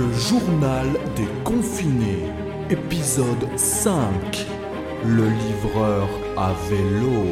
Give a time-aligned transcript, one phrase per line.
[0.00, 2.24] Le journal des confinés,
[2.70, 4.00] épisode 5.
[5.04, 6.08] Le livreur
[6.38, 7.26] à vélo.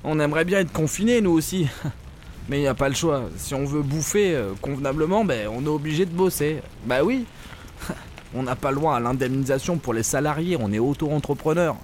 [0.03, 1.67] On aimerait bien être confinés, nous aussi.
[2.47, 3.23] Mais y a pas le choix.
[3.37, 6.61] Si on veut bouffer euh, convenablement, ben, on est obligé de bosser.
[6.85, 7.25] Bah oui.
[8.37, 11.77] On n'a pas le droit à l'indemnisation pour les salariés, on est auto-entrepreneur.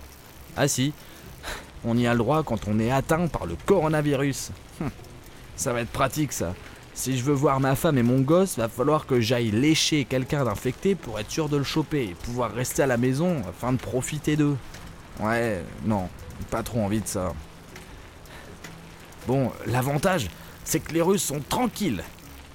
[0.58, 0.94] Ah si.
[1.86, 4.52] On y a le droit quand on est atteint par le coronavirus.
[4.82, 4.90] Hum.
[5.56, 6.54] Ça va être pratique ça.
[6.94, 10.44] Si je veux voir ma femme et mon gosse, va falloir que j'aille lécher quelqu'un
[10.44, 13.78] d'infecté pour être sûr de le choper et pouvoir rester à la maison afin de
[13.78, 14.58] profiter d'eux.
[15.22, 16.10] Ouais, non,
[16.50, 17.34] pas trop envie de ça.
[19.26, 20.30] Bon, l'avantage,
[20.64, 22.04] c'est que les Russes sont tranquilles.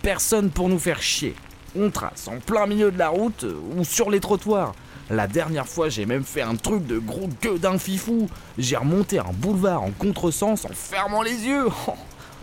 [0.02, 1.34] Personne pour nous faire chier.
[1.78, 4.74] On trace en plein milieu de la route euh, ou sur les trottoirs.
[5.10, 8.28] La dernière fois, j'ai même fait un truc de gros gueux d'un fifou.
[8.58, 11.68] J'ai remonté un boulevard en contresens en fermant les yeux.
[11.88, 11.94] Oh,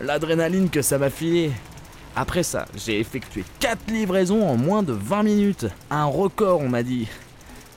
[0.01, 1.51] L'adrénaline que ça m'a filé.
[2.15, 5.65] Après ça, j'ai effectué 4 livraisons en moins de 20 minutes.
[5.89, 7.07] Un record, on m'a dit.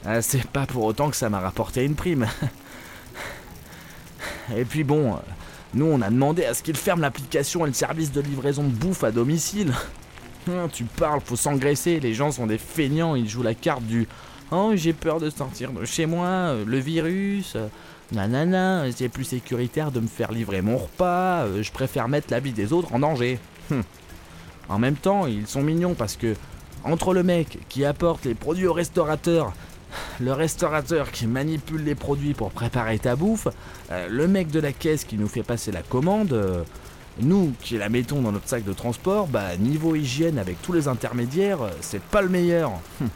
[0.04, 2.26] Ah, C'est pas pour autant que ça m'a rapporté une prime.
[4.56, 5.18] Et puis bon, euh,
[5.74, 8.68] nous on a demandé à ce qu'ils ferment l'application et le service de livraison de
[8.68, 9.72] bouffe à domicile.
[10.48, 14.06] Hein, tu parles, faut s'engraisser, les gens sont des feignants, ils jouent la carte du
[14.52, 17.66] Oh j'ai peur de sortir de chez moi, euh, le virus, euh,
[18.12, 22.38] nanana, c'est plus sécuritaire de me faire livrer mon repas, euh, je préfère mettre la
[22.38, 23.40] vie des autres en danger.
[23.72, 23.82] Hum.
[24.68, 26.36] En même temps, ils sont mignons parce que
[26.84, 29.52] entre le mec qui apporte les produits au restaurateur,
[30.20, 33.48] le restaurateur qui manipule les produits pour préparer ta bouffe,
[33.90, 36.62] euh, le mec de la caisse qui nous fait passer la commande, euh,
[37.20, 40.88] nous qui la mettons dans notre sac de transport, bah niveau hygiène avec tous les
[40.88, 42.72] intermédiaires, euh, c'est pas le meilleur.
[43.00, 43.08] Hum.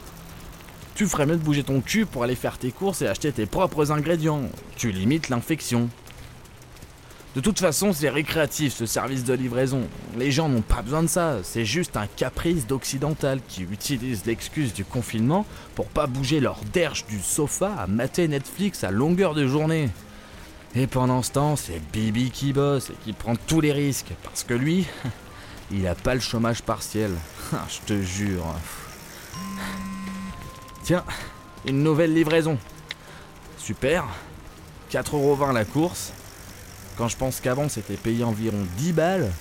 [0.95, 3.45] Tu ferais mieux de bouger ton cul pour aller faire tes courses et acheter tes
[3.45, 4.43] propres ingrédients.
[4.75, 5.89] Tu limites l'infection.
[7.33, 9.87] De toute façon, c'est récréatif ce service de livraison.
[10.17, 14.73] Les gens n'ont pas besoin de ça, c'est juste un caprice d'occidental qui utilise l'excuse
[14.73, 19.47] du confinement pour pas bouger leur derche du sofa à mater Netflix à longueur de
[19.47, 19.89] journée.
[20.75, 24.43] Et pendant ce temps, c'est Bibi qui bosse et qui prend tous les risques, parce
[24.43, 24.85] que lui,
[25.71, 27.11] il a pas le chômage partiel.
[27.53, 28.45] Ah, Je te jure.
[30.83, 31.03] Tiens,
[31.65, 32.57] une nouvelle livraison.
[33.57, 34.05] Super.
[34.89, 36.13] 4,20€ la course.
[36.97, 39.31] Quand je pense qu'avant c'était payé environ 10 balles,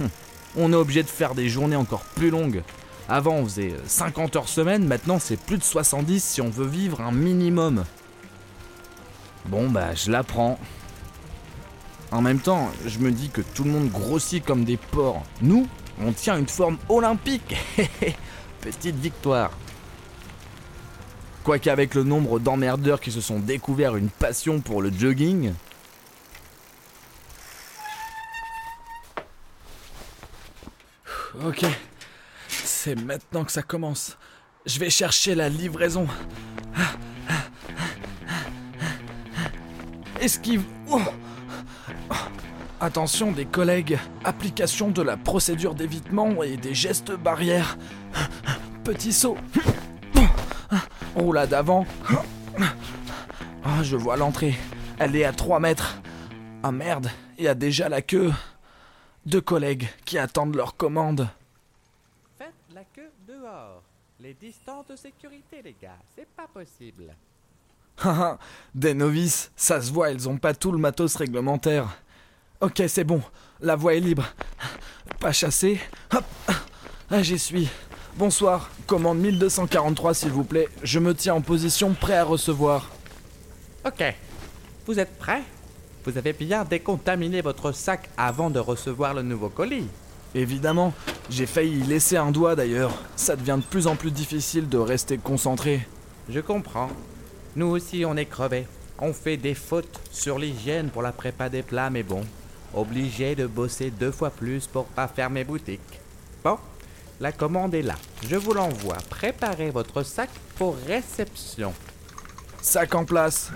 [0.00, 0.08] hum,
[0.56, 2.62] on est obligé de faire des journées encore plus longues.
[3.08, 7.00] Avant on faisait 50 heures semaine, maintenant c'est plus de 70 si on veut vivre
[7.00, 7.84] un minimum.
[9.46, 10.58] Bon bah je la prends.
[12.12, 15.22] En même temps, je me dis que tout le monde grossit comme des porcs.
[15.42, 15.66] Nous,
[16.00, 17.56] on tient une forme olympique.
[18.60, 19.50] Petite victoire.
[21.42, 25.52] Quoique avec le nombre d'emmerdeurs qui se sont découverts une passion pour le jogging,
[31.44, 31.66] Ok,
[32.48, 34.16] c'est maintenant que ça commence.
[34.64, 36.06] Je vais chercher la livraison.
[40.20, 40.62] Esquive.
[40.90, 41.00] Oh.
[42.80, 43.98] Attention des collègues.
[44.24, 47.76] Application de la procédure d'évitement et des gestes barrières.
[48.82, 49.36] Petit saut.
[51.14, 51.86] Roulade d'avant.
[53.62, 54.56] Ah, je vois l'entrée.
[54.98, 56.00] Elle est à 3 mètres.
[56.62, 58.32] Ah merde, il y a déjà la queue.
[59.26, 61.28] Deux collègues qui attendent leur commande.
[62.38, 63.82] Faites la queue dehors.
[64.20, 67.12] Les distances de sécurité, les gars, c'est pas possible.
[67.98, 68.38] Haha,
[68.76, 71.88] des novices, ça se voit, ils ont pas tout le matos réglementaire.
[72.60, 73.20] Ok, c'est bon,
[73.60, 74.26] la voie est libre.
[75.18, 75.80] Pas chassé.
[76.14, 76.24] Hop,
[77.10, 77.68] ah, j'y suis.
[78.16, 80.68] Bonsoir, commande 1243 s'il vous plaît.
[80.84, 82.90] Je me tiens en position prêt à recevoir.
[83.84, 84.04] Ok.
[84.86, 85.42] Vous êtes prêts?
[86.06, 89.88] Vous avez bien décontaminé votre sac avant de recevoir le nouveau colis.
[90.36, 90.94] Évidemment,
[91.30, 93.02] j'ai failli y laisser un doigt d'ailleurs.
[93.16, 95.84] Ça devient de plus en plus difficile de rester concentré.
[96.28, 96.90] Je comprends.
[97.56, 98.68] Nous aussi, on est crevés.
[99.00, 102.20] On fait des fautes sur l'hygiène pour la prépa des plats, mais bon.
[102.72, 106.00] Obligé de bosser deux fois plus pour pas fermer boutique.
[106.44, 106.56] Bon,
[107.18, 107.96] la commande est là.
[108.28, 108.98] Je vous l'envoie.
[109.10, 111.74] Préparez votre sac pour réception.
[112.62, 113.50] Sac en place.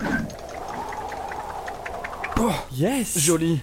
[2.43, 3.59] Oh, Yes joli.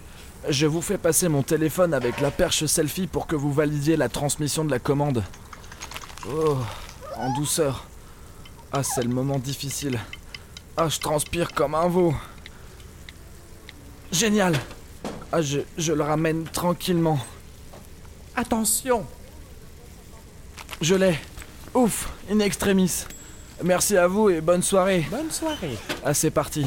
[0.48, 4.08] Je vous fais passer mon téléphone avec la perche selfie pour que vous validiez la
[4.08, 5.24] transmission de la commande.
[6.30, 6.56] Oh,
[7.16, 7.86] en douceur.
[8.72, 9.98] Ah, c'est le moment difficile.
[10.76, 12.14] Ah, je transpire comme un veau.
[14.12, 14.54] Génial.
[15.32, 17.18] Ah, je, je le ramène tranquillement.
[18.36, 19.04] Attention
[20.80, 21.18] Je l'ai.
[21.74, 23.06] Ouf, in extremis.
[23.64, 25.04] Merci à vous et bonne soirée.
[25.10, 25.76] Bonne soirée.
[26.04, 26.64] Ah, c'est parti.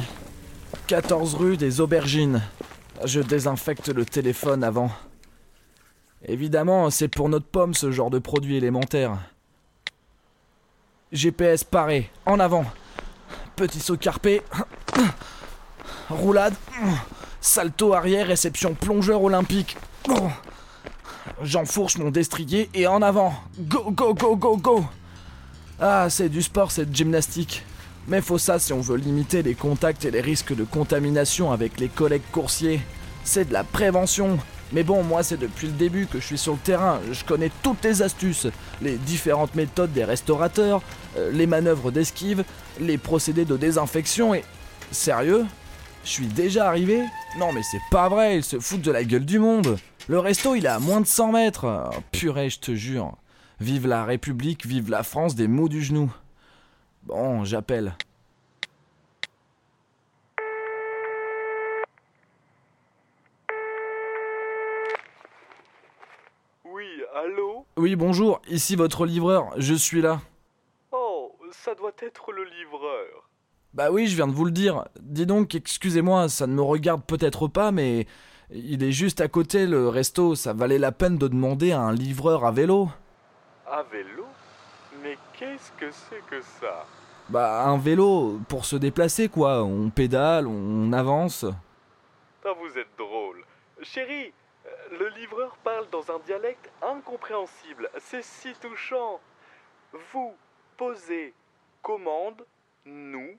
[0.87, 2.41] 14 rue des Aubergines.
[3.05, 4.91] Je désinfecte le téléphone avant.
[6.25, 9.17] Évidemment, c'est pour notre pomme ce genre de produit élémentaire.
[11.11, 12.65] GPS paré, en avant.
[13.55, 14.41] Petit saut carpé.
[16.09, 16.53] Roulade.
[17.41, 19.77] Salto arrière, réception plongeur olympique.
[21.41, 23.33] J'enfourche mon destrier et en avant.
[23.59, 24.85] Go, go, go, go, go.
[25.79, 27.63] Ah, c'est du sport, cette gymnastique.
[28.07, 31.79] Mais faut ça si on veut limiter les contacts et les risques de contamination avec
[31.79, 32.81] les collègues coursiers.
[33.23, 34.37] C'est de la prévention.
[34.73, 36.99] Mais bon, moi c'est depuis le début que je suis sur le terrain.
[37.11, 38.47] Je connais toutes les astuces,
[38.81, 40.81] les différentes méthodes des restaurateurs,
[41.17, 42.43] euh, les manœuvres d'esquive,
[42.79, 44.43] les procédés de désinfection et...
[44.91, 45.45] Sérieux
[46.03, 47.01] Je suis déjà arrivé?
[47.37, 49.77] Non mais c'est pas vrai, ils se foutent de la gueule du monde.
[50.07, 51.65] Le resto il est à moins de 100 mètres.
[51.93, 53.15] Oh, purée, je te jure.
[53.61, 56.11] Vive la République, vive la France des mots du genou.
[57.03, 57.93] Bon, j'appelle.
[66.65, 70.21] Oui, allô Oui, bonjour, ici votre livreur, je suis là.
[70.91, 73.29] Oh, ça doit être le livreur.
[73.73, 74.85] Bah oui, je viens de vous le dire.
[74.99, 78.05] Dis donc, excusez-moi, ça ne me regarde peut-être pas, mais
[78.51, 81.93] il est juste à côté le resto, ça valait la peine de demander à un
[81.93, 82.89] livreur à vélo.
[83.65, 84.25] À vélo?
[85.01, 86.85] Mais qu'est-ce que c'est que ça?
[87.29, 91.45] Bah un vélo pour se déplacer quoi, on pédale, on avance.
[92.45, 93.43] Ah, vous êtes drôle.
[93.81, 94.33] Chérie,
[94.65, 94.69] euh,
[94.99, 97.89] le livreur parle dans un dialecte incompréhensible.
[97.99, 99.19] C'est si touchant.
[100.11, 100.33] Vous
[100.77, 101.33] posez
[101.81, 102.45] commande,
[102.85, 103.37] nous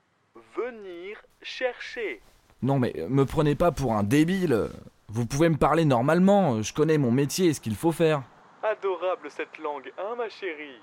[0.57, 2.21] venir chercher.
[2.63, 4.69] Non mais me prenez pas pour un débile.
[5.09, 8.23] Vous pouvez me parler normalement, je connais mon métier et ce qu'il faut faire.
[8.63, 10.81] Adorable cette langue, hein ma chérie?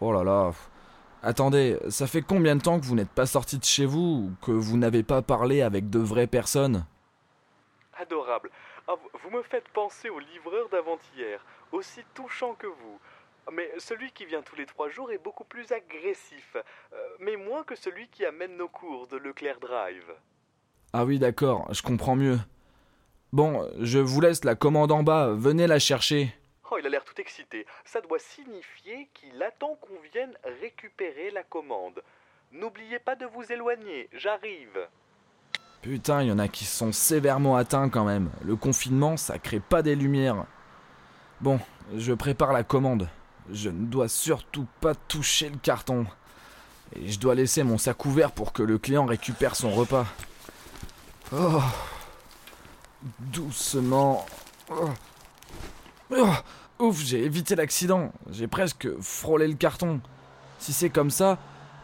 [0.00, 0.52] Oh là là.
[1.22, 4.32] Attendez, ça fait combien de temps que vous n'êtes pas sorti de chez vous ou
[4.44, 6.84] que vous n'avez pas parlé avec de vraies personnes?
[7.98, 8.50] Adorable.
[8.86, 13.00] Ah, vous- vous me faites penser au livreur d'avant-hier, aussi touchant que vous.
[13.52, 17.64] Mais celui qui vient tous les trois jours est beaucoup plus agressif, euh, mais moins
[17.64, 20.12] que celui qui amène nos cours de Leclerc Drive.
[20.92, 22.38] Ah oui, d'accord, je comprends mieux.
[23.32, 26.34] Bon, je vous laisse la commande en bas, venez la chercher.
[26.70, 27.64] Oh, il a l'air tout excité.
[27.84, 32.02] Ça doit signifier qu'il attend qu'on vienne récupérer la commande.
[32.52, 34.88] N'oubliez pas de vous éloigner, j'arrive.
[35.82, 38.30] Putain, il y en a qui sont sévèrement atteints quand même.
[38.42, 40.44] Le confinement, ça crée pas des lumières.
[41.40, 41.60] Bon,
[41.94, 43.08] je prépare la commande.
[43.50, 46.06] Je ne dois surtout pas toucher le carton.
[46.96, 50.06] Et je dois laisser mon sac ouvert pour que le client récupère son repas.
[51.32, 51.62] Oh.
[53.20, 54.26] Doucement.
[54.70, 54.90] Oh.
[56.10, 56.32] Oh.
[56.78, 58.12] Ouf, j'ai évité l'accident.
[58.30, 60.00] J'ai presque frôlé le carton.
[60.58, 61.38] Si c'est comme ça,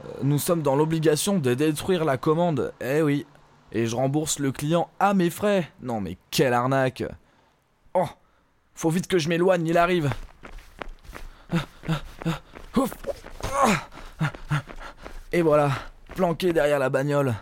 [0.05, 2.75] euh, nous sommes dans l'obligation de détruire la commande.
[2.81, 3.27] Eh oui.
[3.73, 5.73] Et je rembourse le client à mes frais.
[5.81, 7.05] Non mais quelle arnaque.
[7.95, 8.09] Oh,
[8.75, 10.11] faut vite que je m'éloigne, il arrive.
[12.77, 12.93] Ouf.
[15.33, 15.71] Et voilà,
[16.15, 17.35] planqué derrière la bagnole.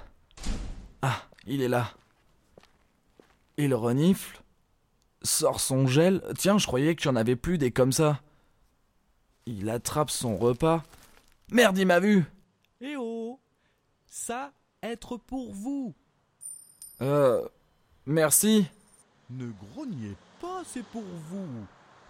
[1.03, 1.91] Ah, il est là.
[3.57, 4.41] Il renifle,
[5.23, 6.23] sort son gel.
[6.39, 8.21] Tiens, je croyais qu'il y en avait plus des comme ça.
[9.47, 10.83] Il attrape son repas.
[11.50, 12.25] Merde, il m'a vu.
[12.81, 13.39] Eh oh
[14.07, 15.95] Ça, être pour vous
[17.00, 17.47] Euh,
[18.07, 18.67] merci.
[19.31, 21.47] Ne grognez pas, c'est pour vous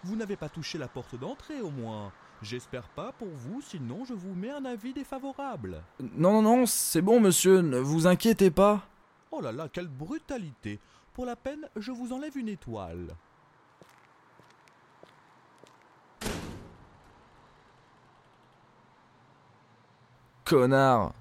[0.03, 2.11] Vous n'avez pas touché la porte d'entrée au moins.
[2.41, 5.83] J'espère pas pour vous, sinon je vous mets un avis défavorable.
[5.99, 8.81] Non, non, non, c'est bon, monsieur, ne vous inquiétez pas.
[9.31, 10.79] Oh là là, quelle brutalité
[11.13, 13.15] Pour la peine, je vous enlève une étoile.
[20.45, 21.13] Connard.